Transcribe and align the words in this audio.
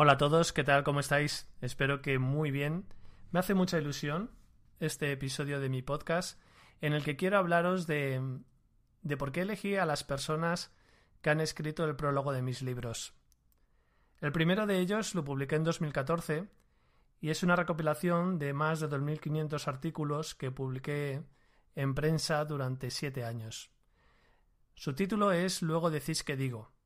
Hola 0.00 0.12
a 0.12 0.16
todos, 0.16 0.52
¿qué 0.52 0.62
tal? 0.62 0.84
¿Cómo 0.84 1.00
estáis? 1.00 1.48
Espero 1.60 2.02
que 2.02 2.20
muy 2.20 2.52
bien. 2.52 2.86
Me 3.32 3.40
hace 3.40 3.54
mucha 3.54 3.78
ilusión 3.78 4.30
este 4.78 5.10
episodio 5.10 5.58
de 5.58 5.68
mi 5.68 5.82
podcast 5.82 6.40
en 6.80 6.92
el 6.92 7.02
que 7.02 7.16
quiero 7.16 7.36
hablaros 7.36 7.88
de, 7.88 8.22
de 9.02 9.16
por 9.16 9.32
qué 9.32 9.40
elegí 9.40 9.74
a 9.74 9.86
las 9.86 10.04
personas 10.04 10.72
que 11.20 11.30
han 11.30 11.40
escrito 11.40 11.84
el 11.84 11.96
prólogo 11.96 12.30
de 12.30 12.42
mis 12.42 12.62
libros. 12.62 13.12
El 14.20 14.30
primero 14.30 14.66
de 14.66 14.78
ellos 14.78 15.16
lo 15.16 15.24
publiqué 15.24 15.56
en 15.56 15.64
2014 15.64 16.48
y 17.20 17.30
es 17.30 17.42
una 17.42 17.56
recopilación 17.56 18.38
de 18.38 18.52
más 18.52 18.78
de 18.78 18.88
2.500 18.88 19.66
artículos 19.66 20.36
que 20.36 20.52
publiqué 20.52 21.24
en 21.74 21.94
prensa 21.96 22.44
durante 22.44 22.92
siete 22.92 23.24
años. 23.24 23.72
Su 24.76 24.94
título 24.94 25.32
es 25.32 25.60
Luego 25.60 25.90
decís 25.90 26.22
que 26.22 26.36
digo 26.36 26.77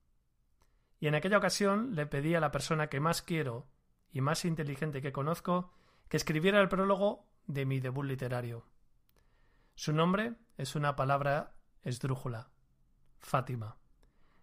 y 1.03 1.09
en 1.09 1.17
aquella 1.17 1.39
ocasión 1.39 1.97
le 1.97 2.07
pedí 2.07 2.37
a 2.37 2.41
la 2.41 2.53
persona 2.53 2.87
que 2.87 3.01
más 3.01 3.23
quiero 3.23 3.67
y 4.13 4.21
más 4.21 4.45
inteligente 4.45 5.03
que 5.03 5.11
conozco 5.11 5.73
que 6.09 6.17
escribiera 6.17 6.61
el 6.61 6.69
prólogo 6.69 7.27
de 7.49 7.67
mi 7.67 7.81
debut 7.81 8.05
literario. 8.05 8.69
Su 9.75 9.93
nombre 9.93 10.35
es 10.57 10.77
una 10.77 10.95
palabra 10.95 11.57
esdrújula. 11.83 12.53
Fátima. 13.19 13.79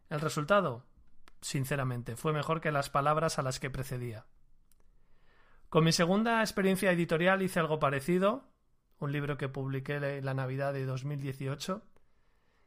El 0.09 0.19
resultado, 0.19 0.85
sinceramente, 1.39 2.17
fue 2.17 2.33
mejor 2.33 2.59
que 2.59 2.73
las 2.73 2.89
palabras 2.89 3.39
a 3.39 3.41
las 3.41 3.61
que 3.61 3.69
precedía. 3.69 4.25
Con 5.69 5.85
mi 5.85 5.93
segunda 5.93 6.41
experiencia 6.41 6.91
editorial 6.91 7.41
hice 7.41 7.61
algo 7.61 7.79
parecido, 7.79 8.51
un 8.99 9.13
libro 9.13 9.37
que 9.37 9.47
publiqué 9.47 9.95
en 9.95 10.25
la 10.25 10.33
Navidad 10.33 10.73
de 10.73 10.85
2018. 10.85 11.81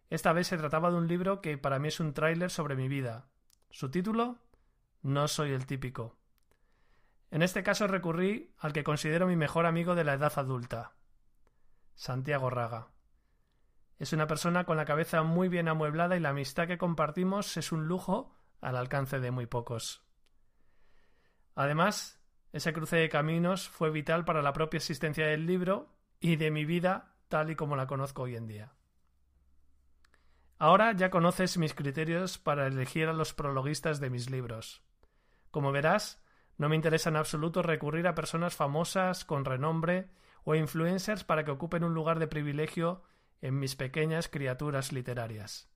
Esta 0.08 0.32
vez 0.32 0.46
se 0.46 0.56
trataba 0.56 0.90
de 0.90 0.96
un 0.96 1.08
libro 1.08 1.42
que 1.42 1.58
para 1.58 1.78
mí 1.78 1.88
es 1.88 2.00
un 2.00 2.14
tráiler 2.14 2.50
sobre 2.50 2.74
mi 2.74 2.88
vida, 2.88 3.28
su 3.72 3.90
título 3.90 4.38
No 5.00 5.26
soy 5.26 5.52
el 5.52 5.66
típico. 5.66 6.18
En 7.30 7.40
este 7.42 7.62
caso 7.62 7.86
recurrí 7.86 8.54
al 8.58 8.74
que 8.74 8.84
considero 8.84 9.26
mi 9.26 9.34
mejor 9.34 9.64
amigo 9.64 9.94
de 9.94 10.04
la 10.04 10.12
edad 10.12 10.32
adulta, 10.36 10.92
Santiago 11.94 12.50
Raga. 12.50 12.88
Es 13.98 14.12
una 14.12 14.26
persona 14.26 14.64
con 14.64 14.76
la 14.76 14.84
cabeza 14.84 15.22
muy 15.22 15.48
bien 15.48 15.68
amueblada 15.68 16.16
y 16.16 16.20
la 16.20 16.28
amistad 16.28 16.66
que 16.66 16.76
compartimos 16.76 17.56
es 17.56 17.72
un 17.72 17.88
lujo 17.88 18.36
al 18.60 18.76
alcance 18.76 19.20
de 19.20 19.30
muy 19.30 19.46
pocos. 19.46 20.04
Además, 21.54 22.20
ese 22.52 22.74
cruce 22.74 22.96
de 22.96 23.08
caminos 23.08 23.70
fue 23.70 23.90
vital 23.90 24.26
para 24.26 24.42
la 24.42 24.52
propia 24.52 24.76
existencia 24.76 25.26
del 25.26 25.46
libro 25.46 25.96
y 26.20 26.36
de 26.36 26.50
mi 26.50 26.66
vida 26.66 27.14
tal 27.28 27.50
y 27.50 27.56
como 27.56 27.74
la 27.76 27.86
conozco 27.86 28.22
hoy 28.22 28.36
en 28.36 28.46
día. 28.46 28.74
Ahora 30.62 30.92
ya 30.92 31.10
conoces 31.10 31.58
mis 31.58 31.74
criterios 31.74 32.38
para 32.38 32.68
elegir 32.68 33.08
a 33.08 33.12
los 33.12 33.34
prologuistas 33.34 33.98
de 33.98 34.10
mis 34.10 34.30
libros. 34.30 34.80
Como 35.50 35.72
verás, 35.72 36.22
no 36.56 36.68
me 36.68 36.76
interesa 36.76 37.08
en 37.08 37.16
absoluto 37.16 37.62
recurrir 37.62 38.06
a 38.06 38.14
personas 38.14 38.54
famosas, 38.54 39.24
con 39.24 39.44
renombre, 39.44 40.08
o 40.44 40.54
influencers 40.54 41.24
para 41.24 41.44
que 41.44 41.50
ocupen 41.50 41.82
un 41.82 41.94
lugar 41.94 42.20
de 42.20 42.28
privilegio 42.28 43.02
en 43.40 43.58
mis 43.58 43.74
pequeñas 43.74 44.28
criaturas 44.28 44.92
literarias. 44.92 45.68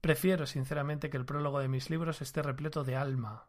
Prefiero, 0.00 0.46
sinceramente, 0.46 1.10
que 1.10 1.18
el 1.18 1.26
prólogo 1.26 1.58
de 1.58 1.68
mis 1.68 1.90
libros 1.90 2.22
esté 2.22 2.40
repleto 2.40 2.84
de 2.84 2.96
alma, 2.96 3.48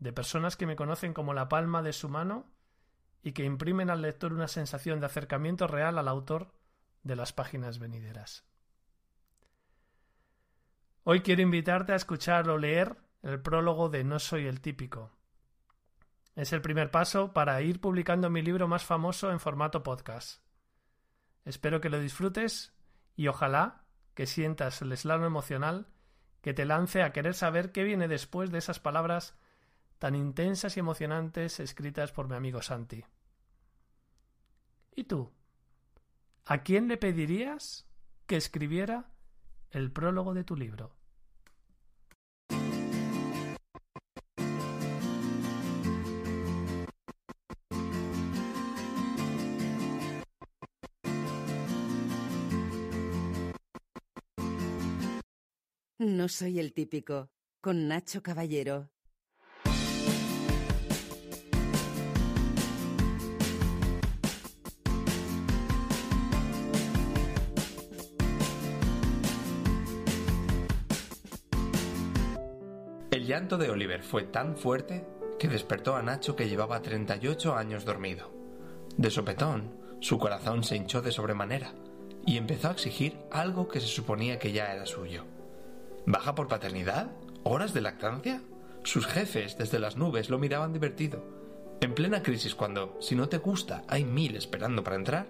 de 0.00 0.12
personas 0.12 0.56
que 0.56 0.66
me 0.66 0.74
conocen 0.74 1.14
como 1.14 1.34
la 1.34 1.48
palma 1.48 1.82
de 1.82 1.92
su 1.92 2.08
mano 2.08 2.50
y 3.22 3.30
que 3.30 3.44
imprimen 3.44 3.90
al 3.90 4.02
lector 4.02 4.32
una 4.32 4.48
sensación 4.48 4.98
de 4.98 5.06
acercamiento 5.06 5.68
real 5.68 5.98
al 5.98 6.08
autor 6.08 6.52
de 7.02 7.16
las 7.16 7.32
páginas 7.32 7.78
venideras. 7.78 8.44
Hoy 11.04 11.22
quiero 11.22 11.42
invitarte 11.42 11.92
a 11.92 11.96
escuchar 11.96 12.48
o 12.48 12.58
leer 12.58 12.96
el 13.22 13.40
prólogo 13.40 13.88
de 13.88 14.04
No 14.04 14.18
soy 14.18 14.46
el 14.46 14.60
típico. 14.60 15.10
Es 16.36 16.52
el 16.52 16.62
primer 16.62 16.90
paso 16.90 17.32
para 17.32 17.60
ir 17.60 17.80
publicando 17.80 18.30
mi 18.30 18.40
libro 18.40 18.68
más 18.68 18.84
famoso 18.84 19.30
en 19.30 19.40
formato 19.40 19.82
podcast. 19.82 20.42
Espero 21.44 21.80
que 21.80 21.90
lo 21.90 21.98
disfrutes 21.98 22.72
y 23.16 23.26
ojalá 23.26 23.84
que 24.14 24.26
sientas 24.26 24.80
el 24.82 24.92
eslano 24.92 25.26
emocional 25.26 25.88
que 26.40 26.54
te 26.54 26.64
lance 26.64 27.02
a 27.02 27.12
querer 27.12 27.34
saber 27.34 27.72
qué 27.72 27.84
viene 27.84 28.08
después 28.08 28.50
de 28.50 28.58
esas 28.58 28.80
palabras 28.80 29.36
tan 29.98 30.14
intensas 30.14 30.76
y 30.76 30.80
emocionantes 30.80 31.60
escritas 31.60 32.12
por 32.12 32.28
mi 32.28 32.34
amigo 32.34 32.62
Santi. 32.62 33.04
¿Y 34.94 35.04
tú? 35.04 35.32
¿A 36.44 36.64
quién 36.64 36.88
le 36.88 36.96
pedirías 36.96 37.86
que 38.26 38.36
escribiera 38.36 39.12
el 39.70 39.92
prólogo 39.92 40.34
de 40.34 40.42
tu 40.42 40.56
libro? 40.56 40.96
No 55.98 56.28
soy 56.28 56.58
el 56.58 56.72
típico, 56.72 57.30
con 57.60 57.86
Nacho 57.86 58.24
Caballero. 58.24 58.90
El 73.12 73.26
llanto 73.26 73.58
de 73.58 73.68
Oliver 73.68 74.02
fue 74.02 74.22
tan 74.22 74.56
fuerte 74.56 75.04
que 75.38 75.46
despertó 75.46 75.96
a 75.96 76.02
Nacho 76.02 76.34
que 76.34 76.48
llevaba 76.48 76.80
38 76.80 77.54
años 77.54 77.84
dormido. 77.84 78.32
De 78.96 79.10
sopetón, 79.10 79.76
su 80.00 80.18
corazón 80.18 80.64
se 80.64 80.76
hinchó 80.76 81.02
de 81.02 81.12
sobremanera 81.12 81.74
y 82.24 82.38
empezó 82.38 82.68
a 82.68 82.72
exigir 82.72 83.18
algo 83.30 83.68
que 83.68 83.80
se 83.80 83.86
suponía 83.86 84.38
que 84.38 84.52
ya 84.52 84.72
era 84.72 84.86
suyo. 84.86 85.26
¿Baja 86.06 86.34
por 86.34 86.48
paternidad? 86.48 87.10
¿Horas 87.42 87.74
de 87.74 87.82
lactancia? 87.82 88.40
Sus 88.82 89.06
jefes 89.06 89.58
desde 89.58 89.78
las 89.78 89.98
nubes 89.98 90.30
lo 90.30 90.38
miraban 90.38 90.72
divertido. 90.72 91.22
En 91.82 91.94
plena 91.94 92.22
crisis 92.22 92.54
cuando, 92.54 92.96
si 92.98 93.14
no 93.14 93.28
te 93.28 93.36
gusta, 93.36 93.84
hay 93.88 94.06
mil 94.06 94.36
esperando 94.36 94.82
para 94.82 94.96
entrar, 94.96 95.26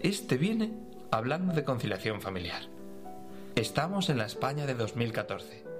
este 0.00 0.36
viene 0.36 0.72
hablando 1.12 1.54
de 1.54 1.62
conciliación 1.62 2.20
familiar. 2.20 2.62
Estamos 3.54 4.10
en 4.10 4.18
la 4.18 4.26
España 4.26 4.66
de 4.66 4.74
2014 4.74 5.71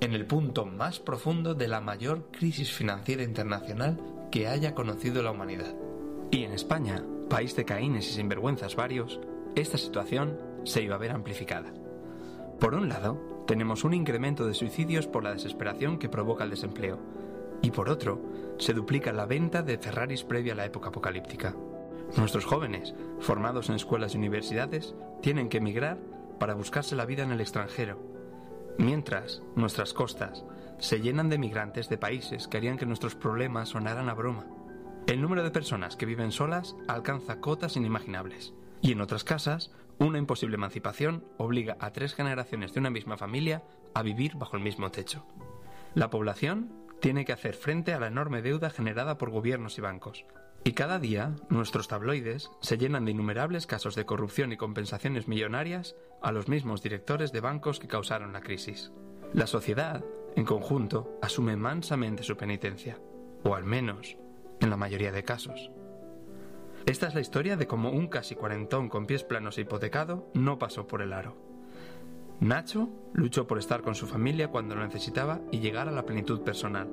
en 0.00 0.14
el 0.14 0.26
punto 0.26 0.64
más 0.64 0.98
profundo 0.98 1.54
de 1.54 1.68
la 1.68 1.80
mayor 1.80 2.28
crisis 2.30 2.72
financiera 2.72 3.22
internacional 3.22 4.00
que 4.30 4.48
haya 4.48 4.74
conocido 4.74 5.22
la 5.22 5.30
humanidad. 5.30 5.74
Y 6.30 6.44
en 6.44 6.52
España, 6.52 7.04
país 7.28 7.54
de 7.54 7.66
caínes 7.66 8.08
y 8.08 8.12
sinvergüenzas 8.14 8.76
varios, 8.76 9.20
esta 9.56 9.76
situación 9.76 10.38
se 10.64 10.82
iba 10.82 10.94
a 10.94 10.98
ver 10.98 11.10
amplificada. 11.10 11.72
Por 12.58 12.74
un 12.74 12.88
lado, 12.88 13.44
tenemos 13.46 13.84
un 13.84 13.92
incremento 13.92 14.46
de 14.46 14.54
suicidios 14.54 15.06
por 15.06 15.22
la 15.22 15.32
desesperación 15.32 15.98
que 15.98 16.08
provoca 16.08 16.44
el 16.44 16.50
desempleo, 16.50 16.98
y 17.62 17.70
por 17.70 17.90
otro, 17.90 18.20
se 18.58 18.72
duplica 18.72 19.12
la 19.12 19.26
venta 19.26 19.62
de 19.62 19.76
Ferraris 19.76 20.24
previa 20.24 20.54
a 20.54 20.56
la 20.56 20.64
época 20.64 20.88
apocalíptica. 20.88 21.54
Nuestros 22.16 22.46
jóvenes, 22.46 22.94
formados 23.18 23.68
en 23.68 23.74
escuelas 23.74 24.14
y 24.14 24.18
universidades, 24.18 24.94
tienen 25.20 25.48
que 25.48 25.58
emigrar 25.58 25.98
para 26.38 26.54
buscarse 26.54 26.96
la 26.96 27.04
vida 27.04 27.22
en 27.22 27.32
el 27.32 27.40
extranjero, 27.40 27.98
Mientras, 28.80 29.42
nuestras 29.56 29.92
costas 29.92 30.42
se 30.78 31.02
llenan 31.02 31.28
de 31.28 31.36
migrantes 31.36 31.90
de 31.90 31.98
países 31.98 32.48
que 32.48 32.56
harían 32.56 32.78
que 32.78 32.86
nuestros 32.86 33.14
problemas 33.14 33.68
sonaran 33.68 34.08
a 34.08 34.14
broma. 34.14 34.46
El 35.06 35.20
número 35.20 35.42
de 35.42 35.50
personas 35.50 35.96
que 35.96 36.06
viven 36.06 36.32
solas 36.32 36.76
alcanza 36.88 37.40
cotas 37.40 37.76
inimaginables. 37.76 38.54
Y 38.80 38.92
en 38.92 39.02
otras 39.02 39.22
casas, 39.22 39.70
una 39.98 40.16
imposible 40.16 40.54
emancipación 40.54 41.26
obliga 41.36 41.76
a 41.78 41.90
tres 41.90 42.14
generaciones 42.14 42.72
de 42.72 42.80
una 42.80 42.88
misma 42.88 43.18
familia 43.18 43.62
a 43.92 44.02
vivir 44.02 44.36
bajo 44.36 44.56
el 44.56 44.62
mismo 44.62 44.90
techo. 44.90 45.26
La 45.94 46.08
población 46.08 46.72
tiene 47.02 47.26
que 47.26 47.34
hacer 47.34 47.56
frente 47.56 47.92
a 47.92 48.00
la 48.00 48.06
enorme 48.06 48.40
deuda 48.40 48.70
generada 48.70 49.18
por 49.18 49.28
gobiernos 49.28 49.76
y 49.76 49.82
bancos, 49.82 50.24
y 50.62 50.72
cada 50.72 50.98
día 50.98 51.36
nuestros 51.48 51.88
tabloides 51.88 52.50
se 52.60 52.76
llenan 52.76 53.04
de 53.04 53.12
innumerables 53.12 53.66
casos 53.66 53.94
de 53.94 54.04
corrupción 54.04 54.52
y 54.52 54.56
compensaciones 54.56 55.26
millonarias 55.26 55.96
a 56.22 56.32
los 56.32 56.48
mismos 56.48 56.82
directores 56.82 57.32
de 57.32 57.40
bancos 57.40 57.80
que 57.80 57.88
causaron 57.88 58.32
la 58.32 58.42
crisis. 58.42 58.92
La 59.32 59.46
sociedad, 59.46 60.04
en 60.36 60.44
conjunto, 60.44 61.18
asume 61.22 61.56
mansamente 61.56 62.22
su 62.22 62.36
penitencia, 62.36 62.98
o 63.42 63.54
al 63.54 63.64
menos, 63.64 64.16
en 64.60 64.70
la 64.70 64.76
mayoría 64.76 65.12
de 65.12 65.24
casos. 65.24 65.70
Esta 66.86 67.06
es 67.06 67.14
la 67.14 67.20
historia 67.20 67.56
de 67.56 67.66
cómo 67.66 67.90
un 67.90 68.08
casi 68.08 68.34
cuarentón 68.34 68.88
con 68.88 69.06
pies 69.06 69.24
planos 69.24 69.56
e 69.56 69.62
hipotecado 69.62 70.30
no 70.34 70.58
pasó 70.58 70.86
por 70.86 71.02
el 71.02 71.12
aro. 71.12 71.36
Nacho 72.40 72.88
luchó 73.12 73.46
por 73.46 73.58
estar 73.58 73.82
con 73.82 73.94
su 73.94 74.06
familia 74.06 74.48
cuando 74.48 74.74
lo 74.74 74.84
necesitaba 74.84 75.40
y 75.52 75.60
llegar 75.60 75.88
a 75.88 75.92
la 75.92 76.06
plenitud 76.06 76.40
personal. 76.40 76.88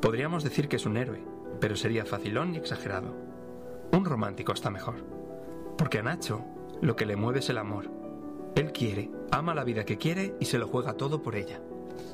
Podríamos 0.00 0.44
decir 0.44 0.68
que 0.68 0.76
es 0.76 0.84
un 0.84 0.98
héroe, 0.98 1.24
pero 1.60 1.76
sería 1.76 2.04
facilón 2.04 2.54
y 2.54 2.58
exagerado. 2.58 3.14
Un 3.92 4.04
romántico 4.04 4.52
está 4.52 4.70
mejor. 4.70 4.96
Porque 5.76 5.98
a 5.98 6.02
Nacho 6.02 6.44
lo 6.80 6.96
que 6.96 7.06
le 7.06 7.16
mueve 7.16 7.40
es 7.40 7.50
el 7.50 7.58
amor. 7.58 7.90
Él 8.54 8.72
quiere, 8.72 9.10
ama 9.30 9.54
la 9.54 9.64
vida 9.64 9.84
que 9.84 9.98
quiere 9.98 10.34
y 10.40 10.46
se 10.46 10.58
lo 10.58 10.68
juega 10.68 10.94
todo 10.94 11.22
por 11.22 11.36
ella. 11.36 11.60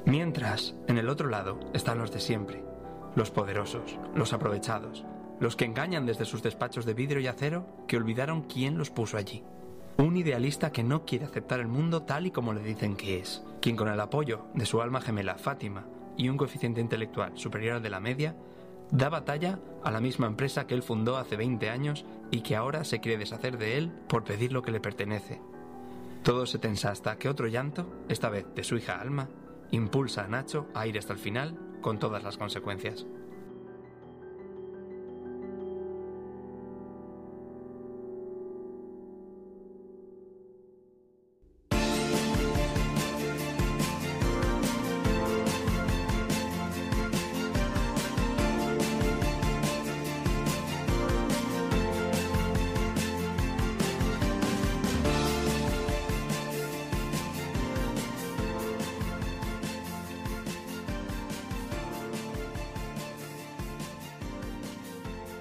Mientras, 0.04 0.74
en 0.86 0.98
el 0.98 1.08
otro 1.08 1.28
lado 1.28 1.58
están 1.72 1.98
los 1.98 2.12
de 2.12 2.20
siempre, 2.20 2.62
los 3.14 3.30
poderosos, 3.30 3.98
los 4.14 4.32
aprovechados, 4.32 5.04
los 5.40 5.56
que 5.56 5.64
engañan 5.64 6.06
desde 6.06 6.24
sus 6.24 6.42
despachos 6.42 6.84
de 6.84 6.94
vidrio 6.94 7.20
y 7.20 7.26
acero 7.26 7.66
que 7.86 7.96
olvidaron 7.96 8.42
quién 8.42 8.78
los 8.78 8.90
puso 8.90 9.16
allí. 9.16 9.44
Un 9.96 10.16
idealista 10.16 10.70
que 10.70 10.84
no 10.84 11.04
quiere 11.04 11.24
aceptar 11.24 11.60
el 11.60 11.68
mundo 11.68 12.02
tal 12.02 12.26
y 12.26 12.30
como 12.30 12.52
le 12.52 12.62
dicen 12.62 12.96
que 12.96 13.18
es, 13.18 13.42
quien 13.60 13.76
con 13.76 13.88
el 13.88 14.00
apoyo 14.00 14.46
de 14.54 14.66
su 14.66 14.80
alma 14.80 15.00
gemela 15.00 15.36
Fátima 15.36 15.86
y 16.16 16.28
un 16.28 16.36
coeficiente 16.36 16.80
intelectual 16.80 17.36
superior 17.36 17.76
al 17.76 17.82
de 17.82 17.90
la 17.90 18.00
media, 18.00 18.36
da 18.90 19.08
batalla 19.08 19.58
a 19.84 19.90
la 19.90 20.00
misma 20.00 20.26
empresa 20.26 20.66
que 20.66 20.74
él 20.74 20.82
fundó 20.82 21.16
hace 21.16 21.36
20 21.36 21.70
años 21.70 22.04
y 22.30 22.40
que 22.40 22.56
ahora 22.56 22.84
se 22.84 23.00
quiere 23.00 23.18
deshacer 23.18 23.58
de 23.58 23.78
él 23.78 23.90
por 24.08 24.24
pedir 24.24 24.52
lo 24.52 24.62
que 24.62 24.72
le 24.72 24.80
pertenece. 24.80 25.40
Todo 26.22 26.46
se 26.46 26.58
tensa 26.58 26.90
hasta 26.90 27.16
que 27.16 27.28
otro 27.28 27.46
llanto, 27.46 27.90
esta 28.08 28.28
vez 28.28 28.46
de 28.54 28.64
su 28.64 28.76
hija 28.76 29.00
Alma, 29.00 29.28
impulsa 29.70 30.24
a 30.24 30.28
Nacho 30.28 30.66
a 30.74 30.86
ir 30.86 30.98
hasta 30.98 31.12
el 31.12 31.18
final 31.18 31.58
con 31.80 31.98
todas 31.98 32.22
las 32.22 32.36
consecuencias. 32.36 33.06